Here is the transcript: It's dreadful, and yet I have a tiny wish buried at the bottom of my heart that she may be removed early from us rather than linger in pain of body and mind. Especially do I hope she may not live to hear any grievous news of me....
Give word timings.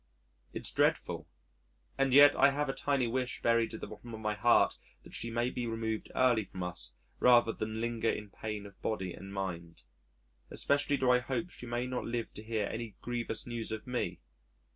It's 0.51 0.71
dreadful, 0.71 1.27
and 1.95 2.11
yet 2.11 2.35
I 2.35 2.49
have 2.49 2.67
a 2.69 2.73
tiny 2.73 3.05
wish 3.05 3.43
buried 3.43 3.75
at 3.75 3.81
the 3.81 3.85
bottom 3.85 4.15
of 4.15 4.19
my 4.19 4.33
heart 4.33 4.79
that 5.03 5.13
she 5.13 5.29
may 5.29 5.51
be 5.51 5.67
removed 5.67 6.11
early 6.15 6.43
from 6.43 6.63
us 6.63 6.93
rather 7.19 7.51
than 7.51 7.79
linger 7.81 8.09
in 8.09 8.31
pain 8.31 8.65
of 8.65 8.81
body 8.81 9.13
and 9.13 9.31
mind. 9.31 9.83
Especially 10.49 10.97
do 10.97 11.11
I 11.11 11.19
hope 11.19 11.51
she 11.51 11.67
may 11.67 11.85
not 11.85 12.05
live 12.05 12.33
to 12.33 12.41
hear 12.41 12.65
any 12.65 12.95
grievous 13.03 13.45
news 13.45 13.71
of 13.71 13.85
me.... 13.85 14.19